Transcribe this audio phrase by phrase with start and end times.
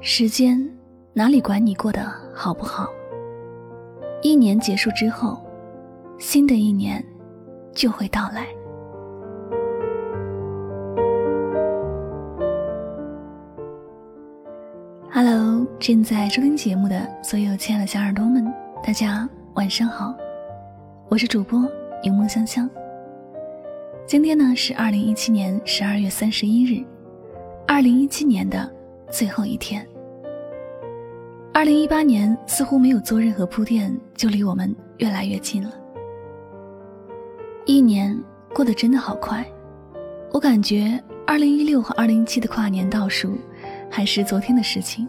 [0.00, 0.56] 时间
[1.12, 2.88] 哪里管你过得好不好？
[4.22, 5.44] 一年结束之后，
[6.18, 7.04] 新的一年
[7.72, 8.46] 就会到来。
[15.10, 18.46] Hello，正在收听节目的所有亲爱的小耳朵们，
[18.84, 20.14] 大家晚上好，
[21.08, 21.60] 我是主播
[22.04, 22.70] 柠檬香香。
[24.06, 26.84] 今天呢是二零一七年十二月三十一日，
[27.66, 28.70] 二零一七年的
[29.10, 29.84] 最后一天。
[31.58, 35.72] 二零一八年似乎没有做任何铺垫，就离我们越来越近了。
[37.66, 38.16] 一年
[38.54, 39.44] 过得真的好快，
[40.30, 43.36] 我感觉二零一六和二零一七的跨年倒数
[43.90, 45.08] 还是昨天的事情，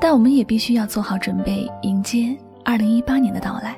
[0.00, 3.76] 但我们也必须要做好准备，迎接二零一八年的到来。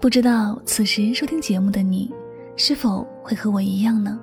[0.00, 2.10] 不知道此时收听节目的你。
[2.56, 4.18] 是否会和我一样呢？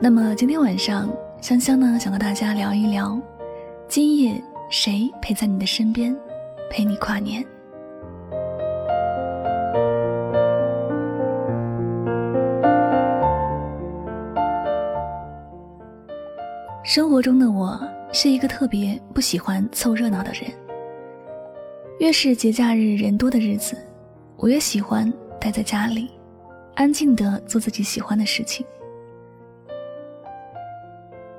[0.00, 1.06] 那么今天晚上，
[1.42, 3.20] 香香呢想和大家聊一聊，
[3.94, 6.16] 今夜谁陪在你的身边，
[6.70, 7.44] 陪你跨年？
[16.82, 17.78] 生活中的我
[18.14, 20.50] 是一个特别不喜欢凑热闹的人，
[21.98, 23.76] 越是节假日人多的日子，
[24.38, 26.10] 我越喜欢待在家里。
[26.76, 28.64] 安静的做自己喜欢的事情。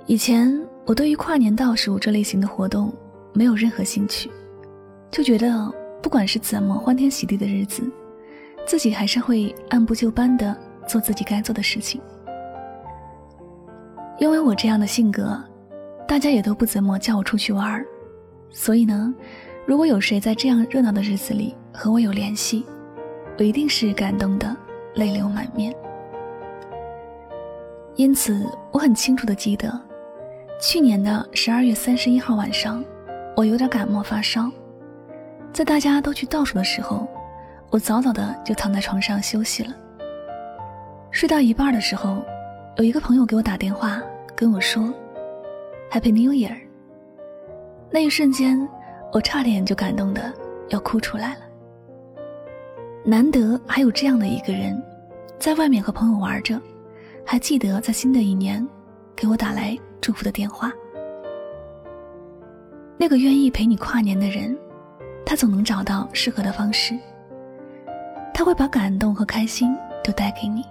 [0.05, 2.93] 以前我对于跨年倒数这类型的活动
[3.33, 4.29] 没有任何兴趣，
[5.09, 7.83] 就觉得不管是怎么欢天喜地的日子，
[8.65, 10.55] 自己还是会按部就班的
[10.87, 12.01] 做自己该做的事情。
[14.19, 15.41] 因为我这样的性格，
[16.07, 17.85] 大家也都不怎么叫我出去玩儿，
[18.49, 19.13] 所以呢，
[19.65, 22.65] 如果有谁在这样热闹的日子里和我有联系，
[23.37, 24.55] 我一定是感动的。
[24.95, 25.75] 泪流满面，
[27.95, 29.81] 因此我很清楚的记得，
[30.59, 32.83] 去年的十二月三十一号晚上，
[33.35, 34.49] 我有点感冒发烧，
[35.51, 37.07] 在大家都去倒数的时候，
[37.69, 39.73] 我早早的就躺在床上休息了。
[41.11, 42.23] 睡到一半的时候，
[42.77, 44.01] 有一个朋友给我打电话
[44.35, 44.81] 跟我说
[45.91, 46.55] ：“Happy New Year。”
[47.91, 48.67] 那一瞬间，
[49.11, 50.33] 我差点就感动的
[50.69, 51.41] 要哭出来了。
[53.05, 54.81] 难得还有这样的一个人，
[55.37, 56.59] 在外面和朋友玩着，
[57.25, 58.65] 还记得在新的一年
[59.23, 60.69] 给我打来祝福的电话。
[62.97, 64.53] 那个愿意陪你跨年的人，
[65.25, 66.93] 他总能找到适合的方式。
[68.33, 69.73] 他会把感动和开心
[70.03, 70.65] 都带给你，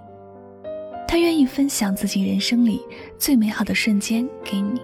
[1.07, 2.79] 他愿意分享自己人生里
[3.17, 4.79] 最美好的瞬间给你，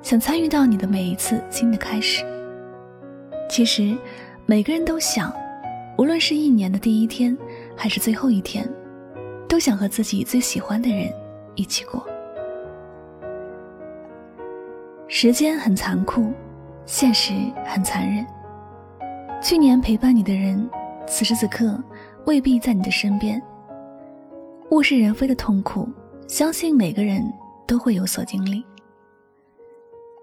[0.00, 2.24] 想参与到你的每一次新的开始。
[3.50, 3.94] 其实，
[4.46, 5.30] 每个人都想。
[5.98, 7.36] 无论是一年的第一天，
[7.76, 8.66] 还是最后一天，
[9.46, 11.12] 都想和自己最喜欢的人
[11.54, 12.02] 一起过。
[15.12, 16.32] 时间很残酷，
[16.86, 17.32] 现实
[17.66, 18.24] 很残忍。
[19.42, 20.70] 去年陪伴你的人，
[21.04, 21.82] 此时此刻
[22.26, 23.42] 未必在你的身边。
[24.70, 25.88] 物是人非的痛苦，
[26.28, 27.20] 相信每个人
[27.66, 28.64] 都会有所经历。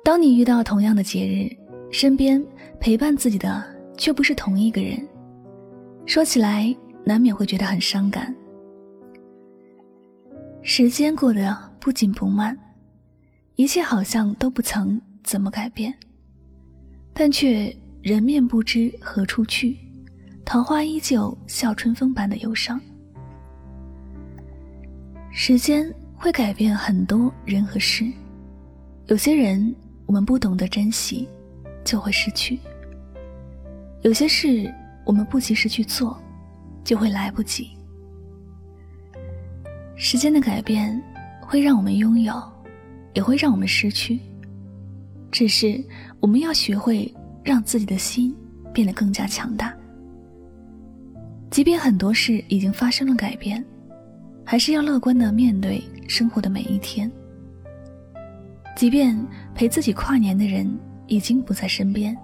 [0.06, 1.54] 当你遇到同样的节日，
[1.92, 2.42] 身边
[2.80, 3.62] 陪伴自己的
[3.98, 4.98] 却不是同一个人。
[6.06, 8.34] 说起来，难免会觉得很伤感。
[10.62, 12.58] 时间过得不紧不慢，
[13.58, 15.92] 一切好像都不曾怎么改变，
[17.12, 19.76] 但却人面不知何处去，
[20.46, 22.80] 桃花依旧笑春风般的忧伤。
[25.32, 28.06] 时间会改变很多人和事，
[29.08, 29.76] 有些人
[30.06, 31.28] 我们不懂得珍惜，
[31.84, 32.58] 就会失去；
[34.04, 34.72] 有些事。
[35.04, 36.22] 我们不及时去做，
[36.84, 37.70] 就会来不及。
[39.96, 41.02] 时间的改变
[41.40, 42.34] 会让我们拥有，
[43.18, 44.20] 也会让我们失去。
[45.32, 45.84] 只是
[46.20, 47.12] 我们要学会
[47.44, 48.32] 让自己的心
[48.72, 49.74] 变得更加强大。
[51.50, 53.66] 即便很多事已经发生了改变，
[54.46, 57.12] 还是要乐观的面对生活的每一天。
[58.76, 59.18] 即便
[59.56, 60.72] 陪自己跨年的人
[61.08, 62.16] 已经不在身边，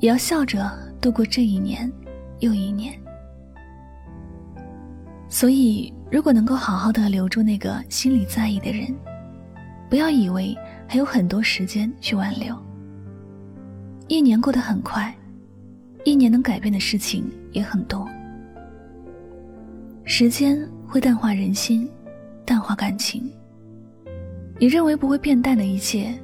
[0.00, 0.88] 也要笑着。
[1.02, 1.92] 度过这一年
[2.40, 2.92] 又一年，
[5.28, 8.92] 所以如果能够好好的留住那个心里在意的人，
[9.88, 10.56] 不要以为
[10.86, 12.54] 还有很多时间去挽留。
[14.06, 15.14] 一年过得很快，
[16.04, 18.08] 一年能改变的事情也很多。
[20.04, 21.88] 时间会淡化人心，
[22.44, 23.30] 淡化感情。
[24.58, 26.18] 你认为不会变淡的一切，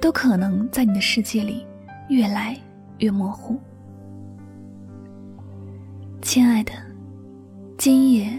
[0.00, 1.66] 都可能在你的世界里
[2.08, 2.56] 越来
[2.98, 3.58] 越模糊。
[6.20, 6.72] 亲爱的，
[7.78, 8.38] 今夜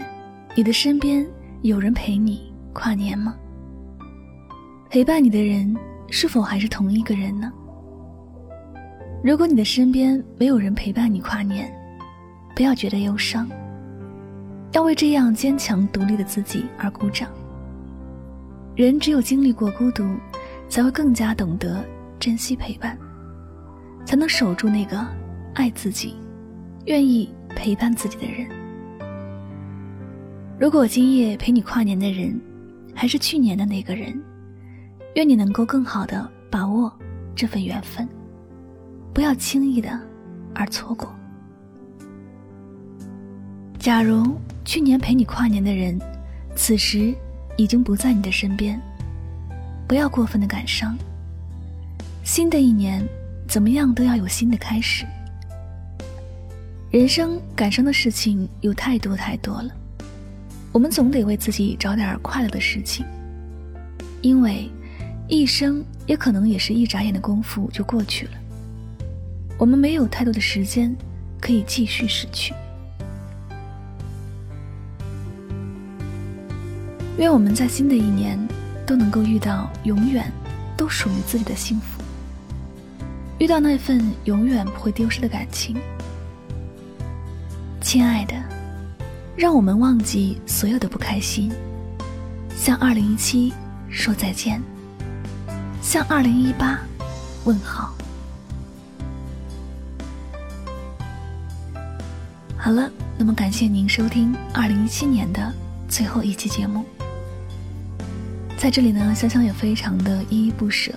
[0.54, 1.26] 你的身边
[1.62, 3.36] 有人陪你跨年吗？
[4.92, 5.74] 陪伴你的人
[6.10, 7.50] 是否还是同一个人呢？
[9.24, 11.72] 如果你的身边没有人陪伴你跨年，
[12.54, 13.48] 不要觉得忧伤，
[14.72, 17.30] 要为这样坚强独立的自己而鼓掌。
[18.76, 20.04] 人只有经历过孤独，
[20.68, 21.82] 才会更加懂得
[22.20, 22.94] 珍惜陪伴，
[24.04, 25.02] 才能守住那个
[25.54, 26.16] 爱自己、
[26.84, 28.46] 愿意陪伴自己的人。
[30.60, 32.38] 如果今夜陪你跨年的人，
[32.94, 34.22] 还是去年的那个人，
[35.14, 36.92] 愿你能够更好的把握
[37.34, 38.08] 这份缘分，
[39.12, 39.98] 不要轻易的
[40.54, 41.12] 而错过。
[43.78, 45.98] 假如去年陪你跨年的人，
[46.54, 47.14] 此时
[47.56, 48.80] 已经不在你的身边，
[49.86, 50.96] 不要过分的感伤。
[52.24, 53.06] 新的一年，
[53.48, 55.04] 怎么样都要有新的开始。
[56.90, 59.70] 人生感伤的事情有太多太多了。
[60.70, 63.04] 我们总得为自己找点快乐的事情，
[64.22, 64.70] 因为
[65.32, 68.32] 一生也可能也是一眨眼的功夫就过去了。
[69.56, 70.94] 我们没有太多的时间
[71.40, 72.52] 可以继续失去。
[77.16, 78.38] 愿我们在新的一年
[78.86, 80.30] 都能够遇到永远
[80.76, 82.02] 都属于自己的幸福，
[83.38, 85.78] 遇到那份永远不会丢失的感情，
[87.80, 88.34] 亲爱的。
[89.34, 91.50] 让我们忘记所有的不开心，
[92.54, 93.50] 向二零一七
[93.88, 94.60] 说再见，
[95.82, 96.78] 向二零一八
[97.44, 97.92] 问好。
[102.56, 102.88] 好了，
[103.18, 105.52] 那么感谢您收听二零一七年的
[105.88, 106.84] 最后一期节目。
[108.56, 110.94] 在这里呢，香香也非常的依依不舍。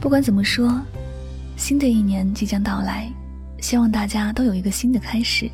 [0.00, 0.80] 不管怎么说，
[1.58, 3.12] 新的一年即将到来，
[3.60, 5.50] 希望大家都有一个新的开始。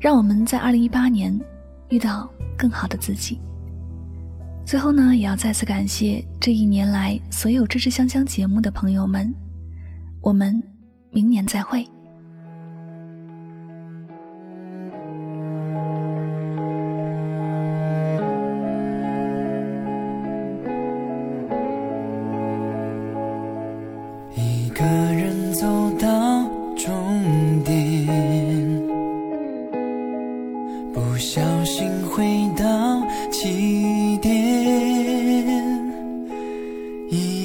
[0.00, 1.40] 让我们在二零一八年
[1.88, 2.28] 遇到
[2.58, 3.38] 更好的自己。
[4.64, 9.32] 最后呢，也要再次感谢这一年来所有支持香香节目的朋友们。
[10.20, 10.62] 我们
[11.10, 11.86] 明年再会。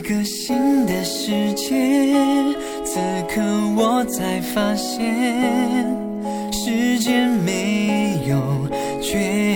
[0.07, 1.75] 一个新的世界，
[2.85, 3.41] 此刻
[3.75, 5.03] 我才发现，
[6.49, 8.69] 时间没有
[9.01, 9.46] 绝。